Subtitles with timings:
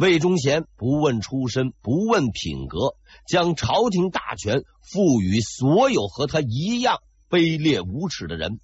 [0.00, 2.94] 魏忠贤不问出身，不问品格，
[3.28, 8.60] 将朝廷大权赋予所有和他一样卑劣无耻的人，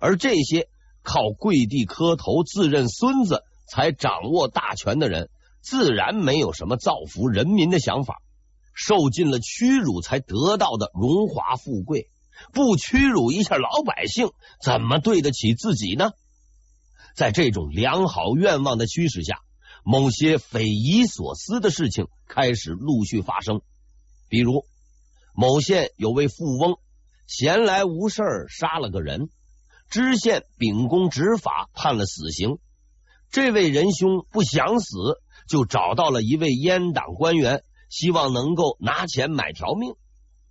[0.00, 0.66] 而这些
[1.04, 5.30] 靠跪地磕头、自认孙子才掌握大权的人，
[5.62, 8.20] 自然没有什么造福人民的想法。
[8.74, 12.08] 受尽了屈辱才得到的荣华富贵，
[12.52, 14.30] 不屈辱一下老百姓，
[14.60, 16.10] 怎么对得起自己呢？
[17.14, 19.38] 在这种良好愿望的驱使下。
[19.88, 23.62] 某些匪夷所思的事情开始陆续发生，
[24.28, 24.64] 比如
[25.32, 26.80] 某县有位富翁
[27.28, 29.30] 闲来无事杀了个人，
[29.88, 32.58] 知县秉公执法判了死刑。
[33.30, 39.94] 这位仁兄不想死，就找到了一位阉党官员，希望能够拿钱买条命。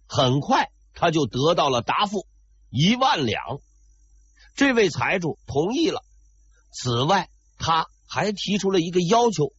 [0.08, 2.26] 很快他就得到了答复：
[2.70, 3.60] 一万两。
[4.56, 6.06] 这位财主同意了。
[6.72, 7.28] 此外，
[7.58, 7.88] 他。
[8.16, 9.52] 还提出了一个要求，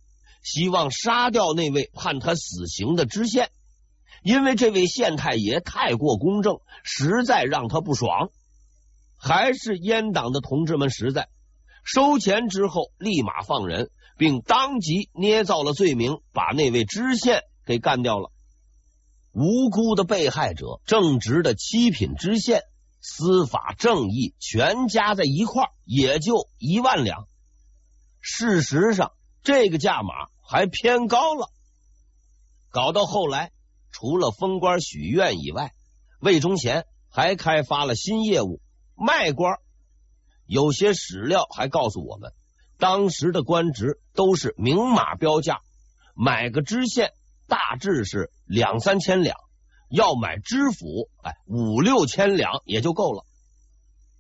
[0.43, 3.51] 希望杀掉那位判他死刑的知县，
[4.23, 8.31] 因为这位县太爷太过公正，实在让他不爽。
[9.19, 11.29] 还是阉党的同志们实在，
[11.85, 18.33] 收钱之后立马放人，并当即捏造了罪名，把那位知县给干掉了。
[19.33, 22.63] 无辜的被害者，正直的七品知县，
[23.03, 27.29] 司法正义全加在一块儿，也就一万两。
[28.29, 29.13] 事实上，
[29.45, 31.49] 这个价码还偏高了。
[32.71, 33.53] 搞到后来，
[33.93, 35.73] 除了封官许愿以外，
[36.19, 38.61] 魏忠贤还开发了新业务——
[38.99, 39.61] 卖官。
[40.45, 42.33] 有些史料还告诉我们，
[42.79, 45.61] 当时的官职都是明码标价，
[46.17, 47.13] 买个知县
[47.47, 49.37] 大致是两三千两，
[49.89, 53.25] 要买知府，哎，五六千两也就够了。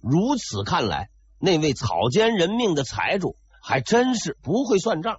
[0.00, 3.36] 如此看来，那位草菅人命的财主。
[3.66, 5.18] 还真是不会算账，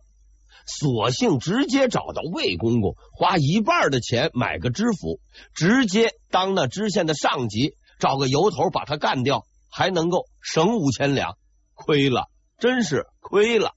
[0.65, 5.19] 索性直接找到魏公公，花一半的钱买个知府，
[5.53, 11.37] 直接当那知县的上级，找个由头把他干掉，还能够省五千两。
[11.73, 13.73] 亏了，真是亏了。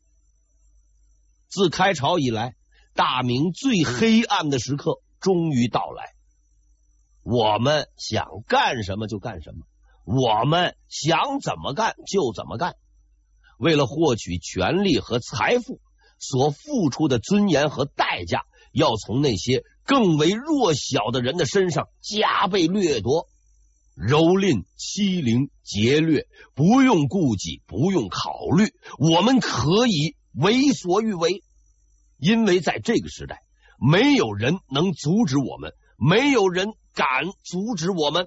[1.48, 2.54] 自开朝以来，
[2.94, 6.12] 大明最黑暗的时刻终于到来。
[7.25, 9.66] 我们想干什么就干什么，
[10.04, 12.76] 我们想怎么干就怎么干。
[13.60, 15.82] 为了获取权力和财富，
[16.19, 23.28] 所付出的尊严和代价，要从那些更为弱小的人的身上加倍掠夺，
[23.94, 31.44] 蹂躏、欺凌、劫掠，不用顾忌，不用考虑，我们可以为所欲为，
[32.16, 33.42] 因为在这个时代，
[33.78, 38.27] 没有人能阻止我们，没有人敢阻止我们。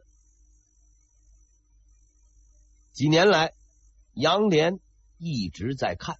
[2.93, 3.53] 几年来，
[4.13, 4.79] 杨连。
[5.23, 6.17] 一直在看，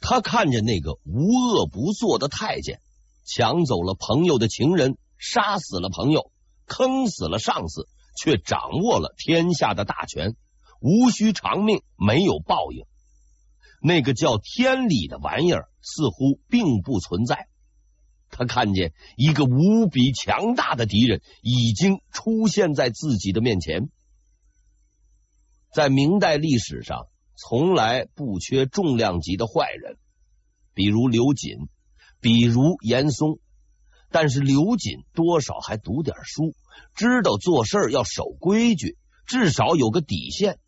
[0.00, 2.80] 他看着那个无恶不作的太监，
[3.24, 6.30] 抢走了朋友的情人，杀死了朋友，
[6.66, 10.36] 坑死了上司，却掌握了天下的大权，
[10.80, 12.84] 无需偿命，没有报应。
[13.82, 17.48] 那个叫天理的玩意儿似乎并不存在。
[18.30, 23.90] 他看见一个无比强大的敌人已经出现在自己的面前，
[25.72, 27.08] 在明代历史上。
[27.36, 29.98] 从来不缺重量级的坏人，
[30.74, 31.68] 比如刘瑾，
[32.20, 33.38] 比如严嵩。
[34.10, 36.54] 但是刘瑾多少还读点书，
[36.94, 40.58] 知道做事要守规矩，至少有个底线。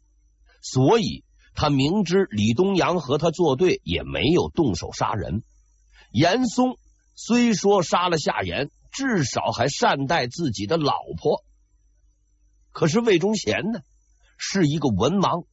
[0.60, 1.24] 所以
[1.54, 5.42] 他明知李东阳和他作对，也没有动手杀人。
[6.10, 6.76] 严嵩
[7.14, 11.44] 虽说杀了夏言，至少还善待自己的老婆。
[12.72, 13.80] 可是魏忠贤呢，
[14.36, 15.46] 是一个文盲。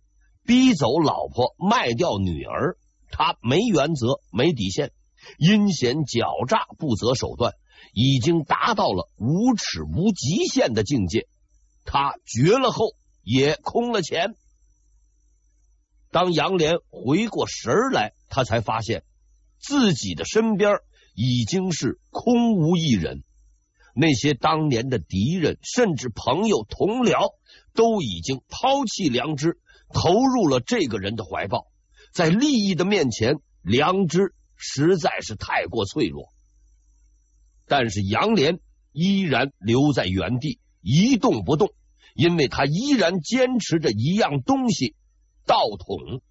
[0.46, 2.78] 逼走老婆，卖掉女儿，
[3.10, 4.92] 他没原则，没底线，
[5.40, 7.54] 阴险狡诈，不择手段，
[7.94, 11.28] 已经达到了无耻无极限的境界。
[11.84, 14.36] 他绝了后，也空了钱。
[16.12, 19.04] 当杨连回过神来，他才发现
[19.60, 20.78] 自己的身边
[21.16, 23.24] 已经是空无一人。
[23.96, 27.34] 那些当年的敌人，甚至朋友、同僚，
[27.74, 29.60] 都已经抛弃良知。
[29.94, 31.68] 投入了这个人的怀抱，
[32.14, 36.30] 在利益的面前，良知实在是太过脆弱。
[37.68, 38.60] 但是杨连
[38.92, 41.74] 依然留在原地一动不动，
[42.14, 44.96] 因为他依然坚持着一样东西——
[45.46, 46.22] 道统。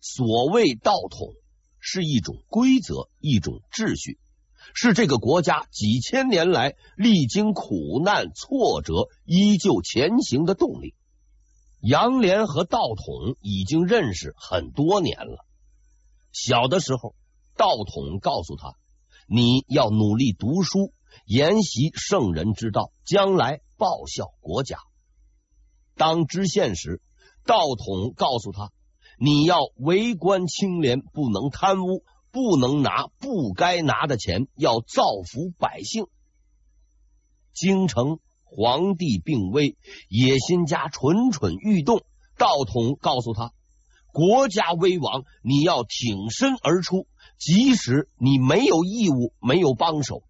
[0.00, 1.34] 所谓道统，
[1.80, 4.18] 是一种规则，一种秩序，
[4.74, 10.94] 是这个国家几千年来历经苦难挫折依旧前行的动力。
[11.84, 15.44] 杨连和道统已经认识很多年了，
[16.32, 17.14] 小的时候，
[17.58, 18.72] 道统告诉他，
[19.28, 20.94] 你要努力读书，
[21.26, 24.78] 研习圣人之道，将来报效国家。
[25.94, 27.02] 当知县时，
[27.44, 28.72] 道统告诉他，
[29.18, 36.06] 你要为官清廉，不能贪污，不能拿不该拿的钱，要造福百姓。
[37.52, 38.20] 京城
[38.56, 39.76] 皇帝病危，
[40.08, 42.04] 野心家蠢蠢欲动。
[42.38, 43.52] 道统告诉他，
[44.12, 50.22] 国家危亡，你要挺身而出，即使你没有义务，没有帮手。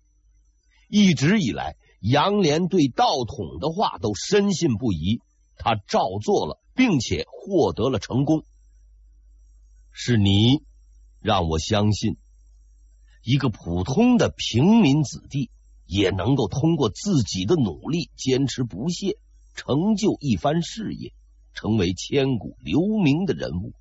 [0.88, 5.20] 一直以来，杨连对道统的话都深信不疑，
[5.58, 8.42] 他照做了，并且获得了成功。
[9.92, 10.62] 是你
[11.20, 12.16] 让我相信，
[13.22, 15.50] 一个普通的平民子弟。
[15.94, 19.16] 也能够通过自己的努力，坚持不懈，
[19.54, 21.14] 成就一番事业，
[21.52, 23.74] 成为千古留名的人物。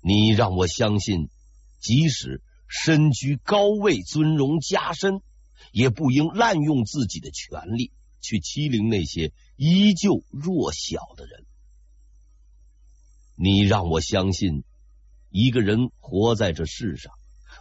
[0.00, 1.28] 你让我相信，
[1.80, 5.20] 即使身居高位、尊荣加身，
[5.70, 7.92] 也不应滥用自己的权力
[8.22, 11.44] 去欺凌那些依旧弱小的人。
[13.34, 14.64] 你让我相信，
[15.28, 17.12] 一个人活在这世上，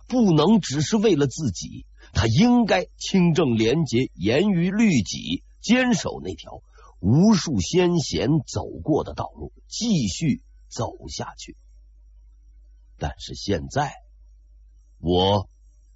[0.08, 1.86] 不能只是为了自己。
[2.14, 6.62] 他应该清正廉洁、严于律己，坚守那条
[7.00, 11.58] 无数先贤走过的道路，继续走下去。
[12.98, 13.94] 但是现在，
[15.00, 15.50] 我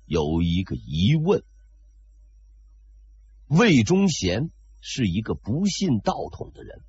[0.06, 1.44] 有一个疑问：
[3.48, 6.84] 魏忠贤是一个不信道统的人，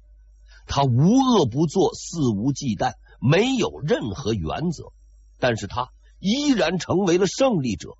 [0.67, 4.93] 他无恶不作，肆无忌惮，没有任何原则，
[5.39, 5.89] 但是他
[6.19, 7.97] 依然成为了胜利者。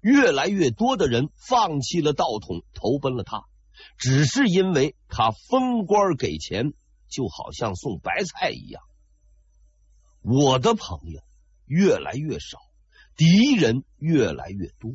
[0.00, 3.44] 越来越多的人放弃了道统，投奔了他，
[3.98, 6.72] 只是因为他封官给钱，
[7.08, 8.82] 就好像送白菜一样。
[10.22, 11.22] 我的朋友
[11.66, 12.58] 越来越少，
[13.16, 14.92] 敌人越来越多，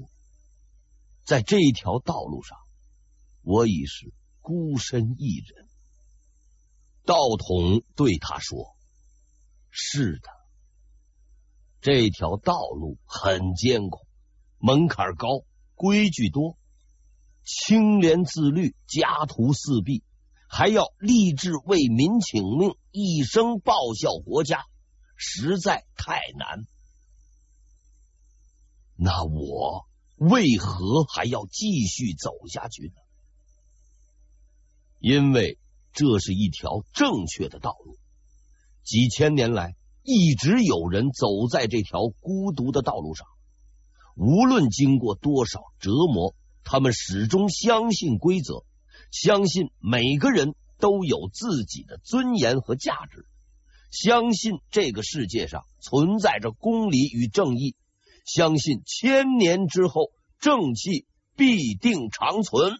[1.24, 2.58] 在这条道路上，
[3.44, 5.68] 我已是孤身一人。
[7.06, 8.76] 道统对他说
[9.70, 10.30] ：“是的，
[11.82, 14.00] 这条道路很艰苦。”
[14.66, 15.44] 门槛高，
[15.76, 16.58] 规矩多，
[17.44, 20.04] 清廉自律，家徒四壁，
[20.50, 24.66] 还要立志为民请命，一生报效国家，
[25.16, 26.66] 实在太难。
[28.96, 29.86] 那我
[30.18, 32.96] 为何还要继续走下去呢？
[34.98, 35.60] 因为
[35.94, 38.00] 这是一条正确的道路，
[38.84, 43.28] 几千年来一直有人走在这条孤独的道路上。
[44.16, 48.66] 无论经过多少折磨，他们始终相信规则，
[49.12, 53.28] 相信每个人都有自己的尊严和价值，
[53.92, 57.76] 相信这个世界上存在着公理与正义，
[58.26, 62.80] 相信千年之后正气必定长存。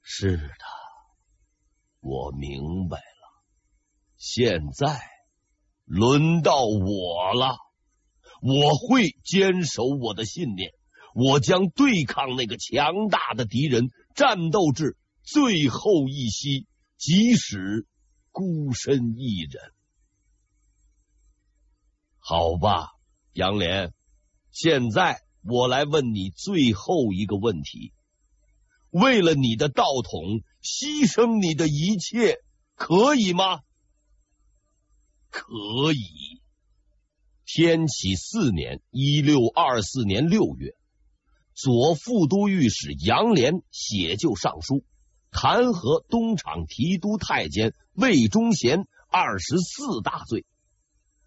[0.00, 0.64] 是的，
[2.00, 3.44] 我明白了，
[4.16, 5.00] 现在
[5.84, 7.63] 轮到我了。
[8.46, 10.74] 我会坚守我的信念，
[11.14, 16.66] 我将对抗那个强大的敌人，战斗至最后一息，
[16.98, 17.86] 即使
[18.32, 19.72] 孤身一人。
[22.18, 22.90] 好吧，
[23.32, 23.94] 杨连，
[24.50, 27.94] 现在我来问你最后一个问题：
[28.90, 32.40] 为了你的道统，牺牲你的一切，
[32.74, 33.60] 可以吗？
[35.30, 35.48] 可
[35.94, 36.43] 以。
[37.56, 40.74] 天启四年（一六二四年六月），
[41.54, 44.82] 左副都御史杨涟写就上书，
[45.30, 50.44] 弹劾东厂提督太监魏忠贤二十四大罪。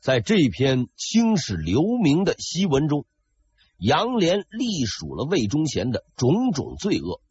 [0.02, 3.06] 在这篇青史留名的檄文中，
[3.78, 7.22] 杨连隶属了魏忠贤的种种罪恶，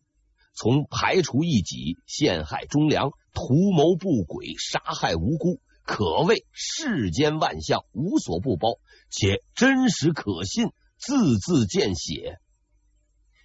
[0.55, 5.61] 从排除异己、陷害忠良、图谋不轨、杀害无辜。
[5.87, 12.41] 可谓世间万象无所不包，且真实可信，字字见血。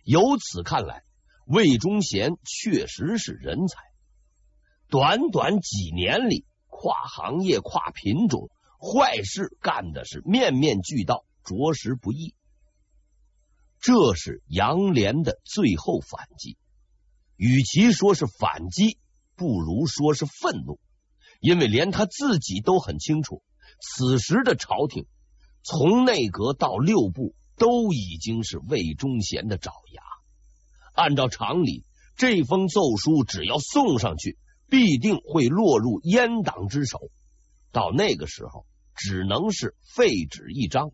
[0.03, 1.03] 由此看来，
[1.45, 3.77] 魏忠贤确实是人才。
[4.89, 12.33] 短短几年里，跨行业、跨品种，坏事干的是面面俱到，着实不易。
[13.79, 16.57] 这是杨连的最后反击，
[17.35, 18.97] 与其说是反击，
[19.35, 20.79] 不如说是愤怒。
[21.41, 23.41] 因为连他自己都很清楚，
[23.81, 25.07] 此时的朝廷
[25.63, 30.03] 从内阁到六部都已经是魏忠贤的爪牙。
[30.93, 31.83] 按照常理，
[32.15, 34.37] 这封奏书只要送上去，
[34.69, 36.99] 必定会落入阉党之手。
[37.71, 40.91] 到那个时候，只能是废纸一张。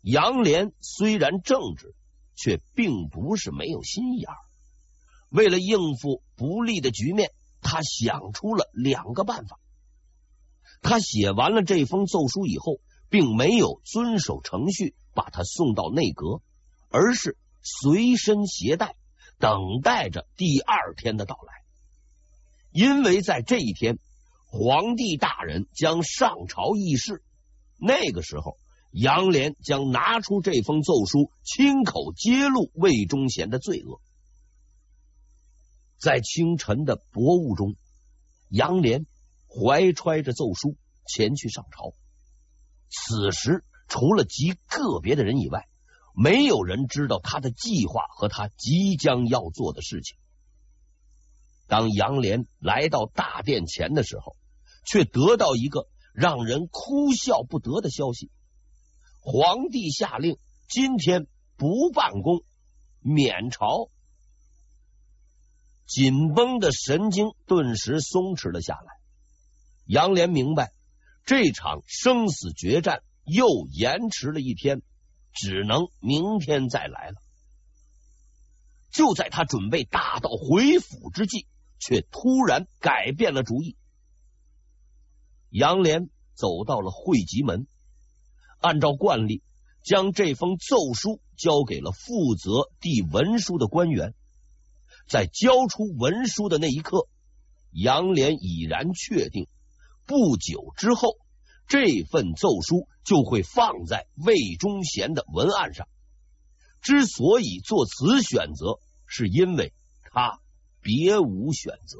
[0.00, 1.94] 杨连虽然正直，
[2.34, 4.36] 却并不是没有心眼儿。
[5.28, 7.30] 为了应付不利的局面，
[7.70, 9.60] 他想出了两个办法。
[10.82, 16.42] 他写完了这封奏书以后，并没有遵守程序把它送到内阁，
[16.88, 18.96] 而是随身携带，
[19.38, 21.52] 等待着第二天的到来。
[22.72, 24.00] 因为在这一天，
[24.48, 27.22] 皇帝大人将上朝议事，
[27.78, 28.56] 那个时候，
[28.90, 34.00] 杨连将拿出这封奏书，亲口揭露魏忠贤的罪恶。
[36.00, 37.76] 在清晨的薄雾中，
[38.48, 39.04] 杨连
[39.46, 40.76] 怀揣着奏书
[41.06, 41.92] 前去上朝。
[42.88, 45.68] 此时，除了极个别的人以外，
[46.14, 50.16] 没有人知道他的计划和他即将要做的事情。
[51.68, 54.36] 当杨连来到大殿前的时候，
[54.86, 58.30] 却得到一个让人哭笑不得的消息：
[59.20, 61.26] 皇帝下令今天
[61.56, 62.42] 不办公，
[63.00, 63.90] 免朝。
[65.90, 68.92] 紧绷的神经顿时松弛了下来。
[69.86, 70.70] 杨连明白，
[71.26, 74.82] 这场生死决战又延迟了一天，
[75.32, 77.16] 只能明天再来了。
[78.92, 81.48] 就在他准备打道回府之际，
[81.80, 83.76] 却突然改变了主意。
[85.48, 87.66] 杨连走到了会稽门，
[88.60, 89.42] 按照惯例，
[89.82, 94.14] 将这封奏书交给了负责递文书的官员。
[95.08, 97.08] 在交出文书的那一刻，
[97.72, 99.46] 杨连已然确定，
[100.06, 101.16] 不久之后，
[101.66, 105.88] 这份奏书就会放在魏忠贤的文案上。
[106.82, 109.72] 之所以做此选择，是因为
[110.12, 110.40] 他
[110.80, 111.98] 别无选择。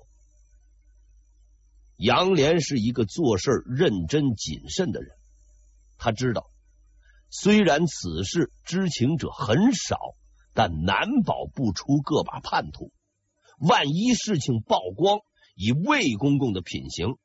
[1.96, 5.14] 杨连是一个做事认真谨慎的人，
[5.98, 6.50] 他知道，
[7.28, 9.98] 虽然此事知情者很少，
[10.54, 12.92] 但难保不出个把叛徒。
[13.58, 15.20] 万一事情曝光，
[15.54, 17.16] 以魏公公的品行，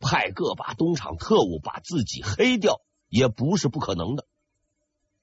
[0.00, 4.26] 派个把东厂特务把自己黑掉，也不是不可能的。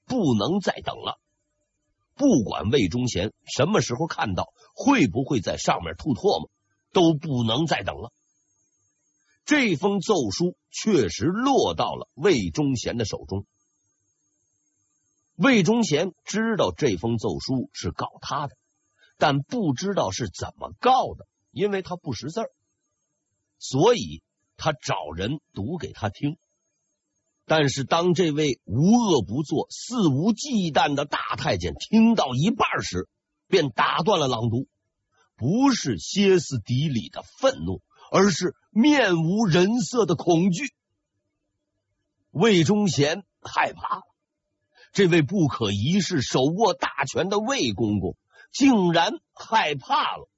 [0.06, 1.20] 不能再等了，
[2.14, 6.50] 不管魏忠贤什么时候看到，会不会在上面吐唾沫，
[6.92, 8.12] 都不能再等了。
[9.44, 13.46] 这封奏书确实落到了魏忠贤的手中。
[15.40, 18.56] 魏忠贤知道这封奏书是告他的。
[19.16, 22.50] 但不知道是怎么告的，因为他不识字儿，
[23.58, 24.22] 所以
[24.56, 26.36] 他找人读给他听。
[27.46, 33.08] 但是当这位无恶不作、肆无忌惮的大太监听到一半时，
[33.46, 34.68] 便打断了朗读，
[35.36, 40.72] 不是歇斯底里的愤怒，而是面无人色的恐惧。
[42.30, 44.00] 魏忠贤害怕，
[44.92, 48.16] 这位不可一世、手握大权的魏公公。
[48.52, 50.28] 竟然害怕了。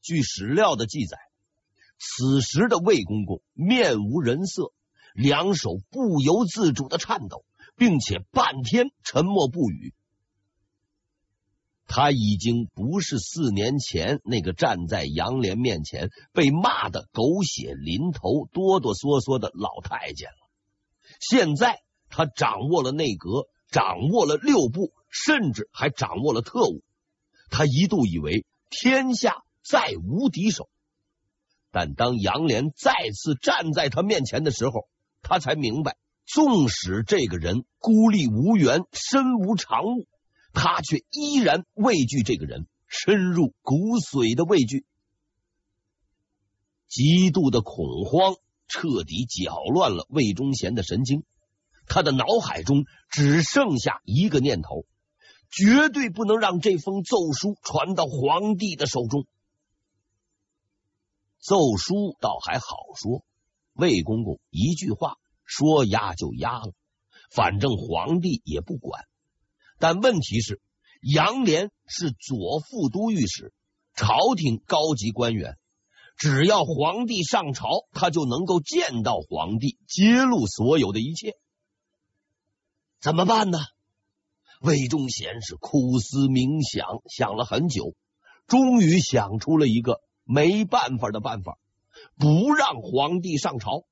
[0.00, 1.18] 据史料的记载，
[1.98, 4.72] 此时的魏公公面无人色，
[5.14, 7.44] 两手不由自主的颤抖，
[7.76, 9.94] 并且半天沉默不语。
[11.88, 20.48] 他已经不是四年前那个站在杨连面前被骂的狗血淋头、哆哆嗦嗦的老太监了。
[21.18, 21.82] 现在
[22.14, 24.92] 他掌握了内阁，掌握了六部。
[25.16, 26.82] 甚至还掌握了特务，
[27.48, 30.68] 他一度以为天下再无敌手。
[31.70, 34.88] 但当杨连再次站在他面前的时候，
[35.22, 40.08] 他才明白，纵使这个人孤立无援、身无长物，
[40.52, 44.84] 他却依然畏惧这个人，深入骨髓的畏惧。
[46.88, 48.34] 极度的恐慌
[48.66, 51.22] 彻底搅乱了魏忠贤的神经，
[51.86, 54.86] 他的脑海中只剩下一个念头。
[55.56, 59.24] 绝对不能让这封奏书传到皇帝的手中。
[61.38, 62.64] 奏书倒还好
[62.96, 63.24] 说，
[63.72, 66.72] 魏公公一句话说压就压了，
[67.30, 69.04] 反正皇帝也不管。
[69.78, 70.60] 但问题是，
[71.00, 73.52] 杨连是左副都御史，
[73.94, 75.56] 朝廷高级官员，
[76.16, 81.36] 只要皇帝上朝，他就能够见到皇帝，揭露所有的一切。
[83.04, 83.58] 怎么办呢？
[84.62, 87.94] 魏忠贤是苦思冥想，想了很久，
[88.46, 91.58] 终于想出了一个没办法的办法，
[92.16, 93.84] 不让皇帝上朝。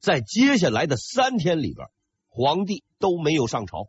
[0.00, 1.88] 在接下来的三天里边，
[2.28, 3.88] 皇帝都没有上朝。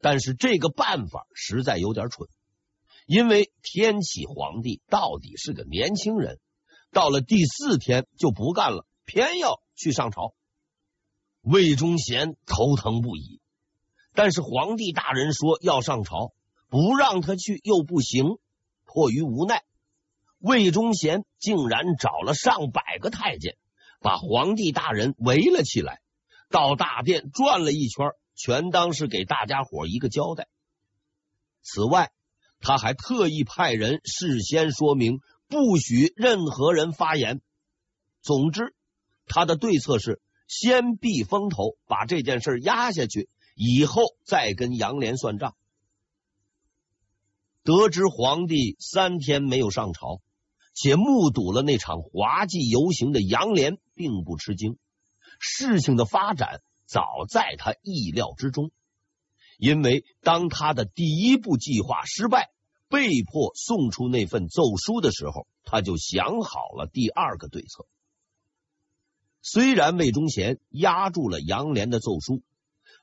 [0.00, 2.28] 但是这个办法实在有点蠢，
[3.06, 6.38] 因为天启皇帝到底是个年轻人，
[6.92, 10.32] 到了第四天就不干了，偏要去上朝。
[11.44, 13.38] 魏忠贤头疼不已，
[14.14, 16.32] 但是皇帝大人说要上朝，
[16.70, 18.38] 不让他去又不行，
[18.86, 19.62] 迫于无奈，
[20.38, 23.58] 魏忠贤竟然找了上百个太监，
[24.00, 26.00] 把皇帝大人围了起来，
[26.48, 30.48] 到大殿转了一圈，全当是给大家伙一个交代。
[31.60, 32.10] 此外，
[32.58, 37.42] 他还特意派人事先说明，不许任何人发言。
[38.22, 38.74] 总之，
[39.26, 40.22] 他的对策是。
[40.46, 45.54] 先避风头，把这件事压下去，以后再跟杨连算账。
[47.62, 50.20] 得知皇帝三天没有上朝，
[50.74, 54.78] 且目睹了那场滑稽游行的杨连并不吃惊。
[55.38, 58.70] 事情的发展早在他意料之中，
[59.58, 62.50] 因为当他的第一步计划失败，
[62.88, 67.86] 被迫送出那份奏书的时候，他就想好了第二个对策。
[69.46, 72.42] 虽然魏忠贤压住了杨连的奏书，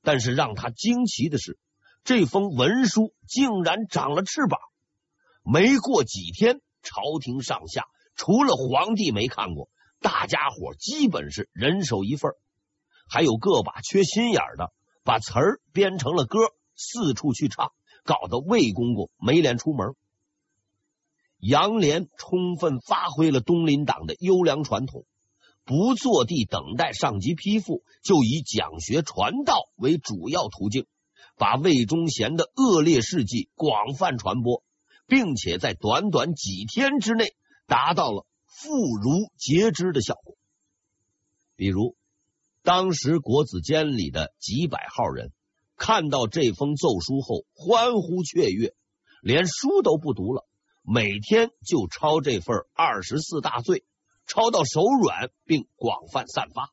[0.02, 1.60] 但是让他惊奇的是，
[2.04, 4.60] 这封文书竟然长了翅膀。
[5.44, 9.70] 没过几天，朝廷上下除了皇帝没看过，
[10.00, 12.32] 大家伙基本是人手一份，
[13.08, 16.40] 还有个把缺心眼的，把词儿编成了歌，
[16.76, 17.72] 四处去唱，
[18.04, 19.94] 搞得魏公公没脸出门。
[21.38, 25.06] 杨连充分发挥了东林党的优良传统。
[25.64, 30.86] 不坐地等待上级批复，就以讲学传道为主要途径，
[31.38, 34.64] 把魏忠贤的恶劣事迹广泛传播，
[35.08, 37.36] 并且在短短几天之内
[37.68, 40.36] 达到了妇孺皆知的效果。
[41.56, 41.96] 比如，
[42.64, 45.32] 当时国子监里的几百号人
[45.78, 48.74] 看到这封奏书后，欢呼雀跃，
[49.22, 50.46] 连书都不读了，
[50.82, 53.86] 每天就抄这份二十四大罪。
[54.26, 56.72] 抄到手软，并广泛散发。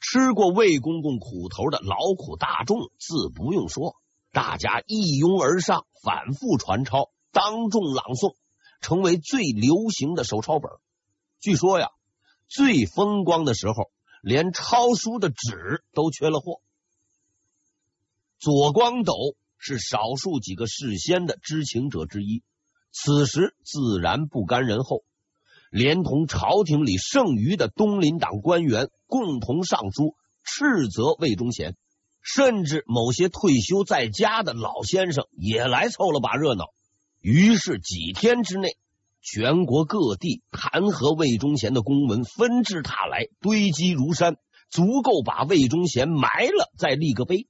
[0.00, 3.96] 吃过魏公公苦头的劳苦大众自不用说，
[4.30, 8.36] 大家一拥而上，反复传抄，当众朗诵，
[8.80, 10.70] 成为最流行的手抄本。
[11.40, 11.90] 据说呀，
[12.48, 13.90] 最风光的时候，
[14.22, 16.60] 连抄书的纸都缺了货。
[18.38, 19.14] 左光斗
[19.58, 22.42] 是少数几个事先的知情者之一，
[22.92, 25.04] 此时自然不甘人后。
[25.70, 31.76] 连同朝廷里剩余的东林党官员共同上书斥责魏忠贤，
[32.22, 36.66] 甚至某些退休在家的老先生也来凑了把热闹。
[37.20, 38.76] 于是几天之内，
[39.20, 44.36] 全国各地弹劾魏忠贤的公文纷至沓来，堆积如山，
[44.70, 47.48] 足够把魏忠贤埋了再立个碑。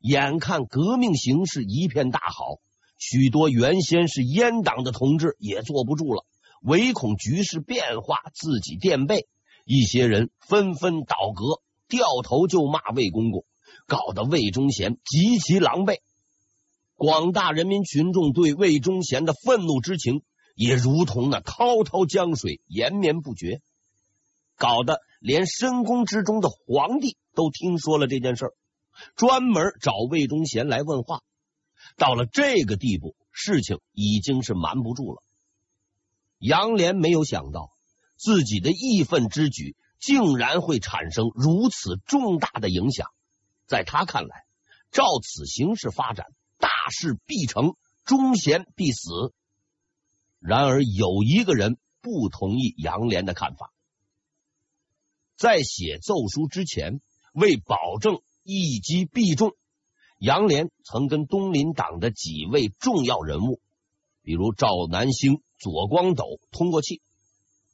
[0.00, 2.60] 眼看革命形势一片大好，
[2.98, 6.26] 许多原先是阉党的同志也坐不住了。
[6.60, 9.26] 唯恐局势变化，自己垫背，
[9.64, 13.44] 一些人纷纷倒戈，掉头就骂魏公公，
[13.86, 15.98] 搞得魏忠贤极其狼狈。
[16.96, 20.22] 广大人民群众对魏忠贤的愤怒之情，
[20.54, 23.62] 也如同那滔滔江水，延绵不绝，
[24.56, 28.54] 搞得连深宫之中的皇帝都听说了这件事儿，
[29.16, 31.22] 专门找魏忠贤来问话。
[31.96, 35.22] 到了这个地步，事情已经是瞒不住了。
[36.40, 37.70] 杨连没有想到，
[38.16, 43.08] 自己的义愤之举竟然会产生如此重大的影响。
[43.66, 44.44] 在他看来，
[44.90, 46.26] 照此形势发展，
[46.58, 47.74] 大事必成，
[48.04, 49.34] 忠贤必死。
[50.38, 53.74] 然而，有一个人不同意杨连的看法。
[55.36, 57.02] 在写奏书之前，
[57.34, 59.52] 为保证一击必中，
[60.18, 63.60] 杨连曾跟东林党的几位重要人物，
[64.22, 65.42] 比如赵南星。
[65.62, 67.02] 左光斗通过气，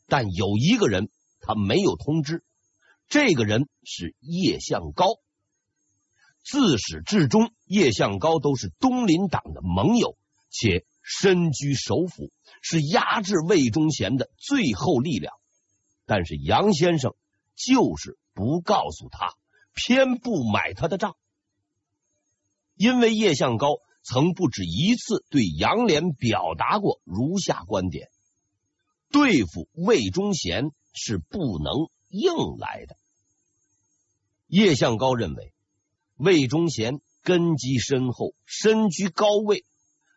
[0.09, 2.43] 但有一个人他没有通知，
[3.09, 5.21] 这个人是叶向高。
[6.43, 10.19] 自始至终，叶向高都是东林党的盟友，
[10.51, 15.33] 且身居首府，是压制魏忠贤的最后力量。
[16.07, 17.15] 但是杨先生
[17.55, 19.35] 就是不告诉他，
[19.77, 21.15] 偏不买他的账，
[22.75, 23.77] 因为叶向高。
[24.09, 28.09] 曾不止一次对杨连表达过如下观点：
[29.11, 32.97] 对付魏忠贤是不能硬来的。
[34.47, 35.53] 叶向高认为，
[36.15, 39.65] 魏忠贤根基深厚，身居高位，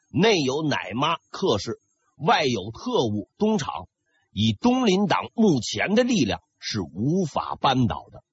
[0.10, 1.82] 内有奶妈客氏，
[2.15, 3.89] 外有特务东厂，
[4.32, 8.23] 以东林党目前的力量是无法扳倒的。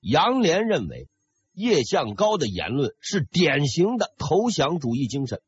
[0.00, 1.08] 杨连认为。
[1.60, 5.42] 叶向高的言论是典型的投降主义精神。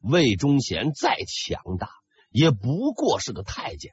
[0.00, 1.88] 魏忠贤再强大，
[2.30, 3.92] 也不过是个太监，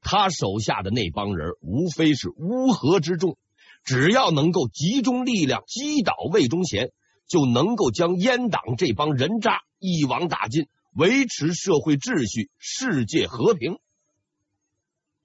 [0.00, 3.36] 他手下的那帮人无非是乌合之众，
[3.84, 6.92] 只要能够集中力量击倒魏忠贤，
[7.26, 13.78] 就能够将阉党这帮人渣一网打尽，维持社会秩序、世界和平。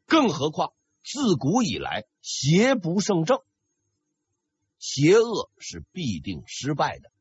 [0.06, 3.40] 更何况，自古以来邪不胜正，
[4.80, 7.12] 邪恶是必定失败的。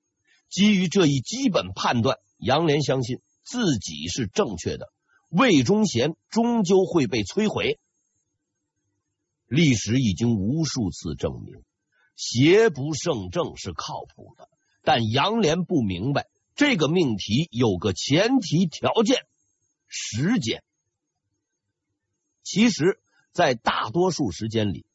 [0.49, 4.93] 基于这一基本判断，杨连相信自己是正确的。
[5.29, 7.79] 魏忠贤终究会被摧毁。
[9.47, 11.63] 历史已经无数次证明，
[12.17, 14.49] 邪不胜正是靠谱的。
[14.83, 19.27] 但杨连不明白，这个命题有个前提条件：
[19.89, 20.63] 时间。
[22.43, 23.01] 其实，
[23.33, 24.87] 在大多数时间里，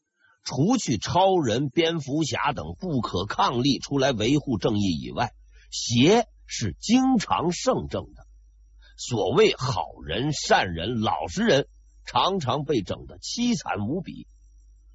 [0.42, 5.32] 除去超人、蝙蝠侠等不可抗力出来维护正义以外，
[5.70, 8.26] 邪是经常胜正的。
[8.96, 11.66] 所谓好人、善人、老实人，
[12.04, 14.26] 常常被整得凄惨无比。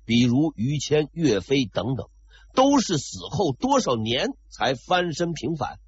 [0.05, 2.07] 比如于谦、岳飞等等，
[2.53, 5.79] 都是死后多少年才翻身平反。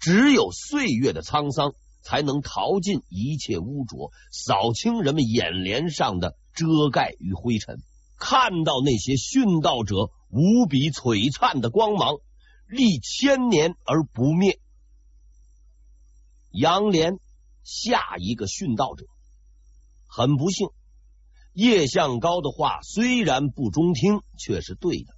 [0.00, 7.78] 只有岁月的沧桑，才能淘尽一切污浊，扫清人们眼帘上的遮盖与灰尘，
[8.16, 12.16] 看到那些殉道者无比璀璨的光芒，
[12.68, 14.58] 历千年而不灭。
[16.50, 17.18] 杨连，
[17.62, 19.06] 下一个殉道者。
[20.06, 20.68] 很不幸，
[21.52, 25.12] 叶向高的话虽然不中听，却是对的。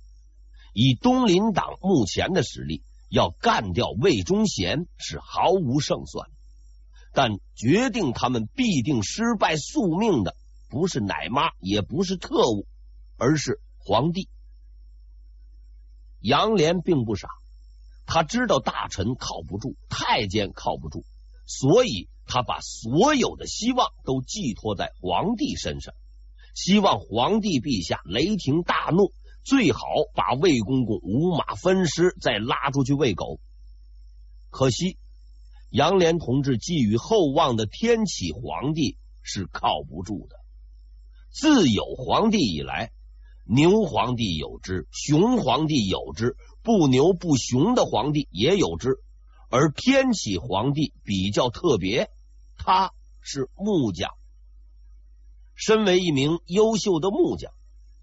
[0.72, 6.28] 以东林党目前的实力，要干掉魏忠贤是毫无胜算。
[7.12, 10.36] 但决定他们必定失败宿命的，
[10.68, 12.66] 不是奶妈，也不是特务，
[13.16, 14.28] 而是皇帝。
[16.20, 17.28] 杨连并不傻，
[18.06, 21.04] 他知道大臣靠不住，太监靠不住。
[21.46, 25.94] 所以，他把所有的希望都寄托在皇帝身上，
[26.54, 29.12] 希望皇帝陛下雷霆大怒，
[29.44, 29.80] 最好
[30.14, 33.38] 把魏公公五马分尸，再拉出去喂狗。
[34.50, 34.98] 可惜，
[35.70, 40.36] 杨连同志寄予厚望的天启皇帝是靠不住的。
[41.30, 42.90] 自有皇帝以来，
[43.48, 48.98] 牛皇帝有之，熊皇帝有之，不牛不熊的皇帝也有之。
[49.48, 52.10] 而天启皇帝比较特别，
[52.56, 54.10] 他是木匠。
[55.54, 57.52] 身为一名优秀的木匠，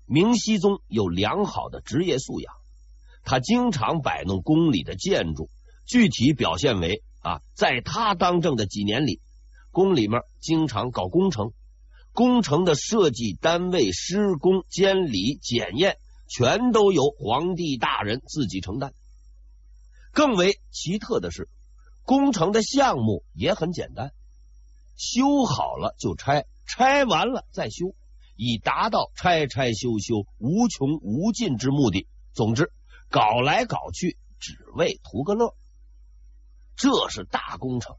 [0.05, 2.53] 明熹宗有良好的职业素养。
[3.25, 5.49] 他经常摆弄宫里的建筑，
[5.85, 9.21] 具体表现为啊，在他当政的几年里，
[9.71, 11.51] 宫里面经常搞工程，
[12.13, 15.97] 工程的设计单位、施工、监理、检验，
[16.29, 18.93] 全都由皇帝大人自己承担。
[20.11, 21.49] 更为奇特的是，
[22.03, 24.13] 工程的项目也很简单，
[24.95, 27.95] 修好了就拆，拆完了再修，
[28.35, 32.07] 以达到拆拆修修无穷无尽之目的。
[32.31, 32.71] 总之，
[33.09, 35.55] 搞来搞去只为图个乐。
[36.75, 37.95] 这是大工程，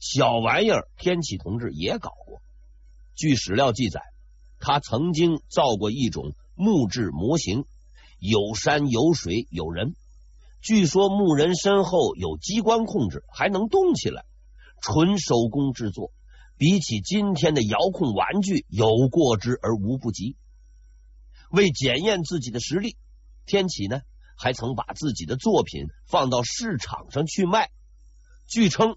[0.00, 2.12] 小玩意儿天启同志也搞。
[3.16, 4.02] 据史料记载，
[4.60, 7.64] 他曾经造过一种木质模型，
[8.18, 9.96] 有山有水有人。
[10.60, 14.26] 据说木人身后有机关控制，还能动起来，
[14.82, 16.12] 纯手工制作，
[16.58, 20.36] 比起今天的遥控玩具有过之而无不及。
[21.50, 22.96] 为检验自己的实力，
[23.46, 24.00] 天启呢
[24.36, 27.70] 还曾把自己的作品放到市场上去卖，
[28.46, 28.96] 据称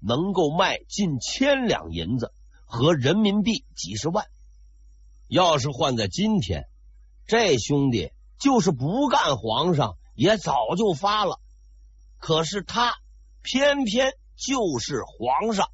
[0.00, 2.30] 能够卖近千两银子，
[2.66, 4.26] 和人民币几十万。
[5.28, 6.68] 要是换在今天，
[7.26, 9.96] 这兄弟就是不干皇上。
[10.18, 11.40] 也早就发了，
[12.16, 12.96] 可是他
[13.42, 15.68] 偏偏就是皇上。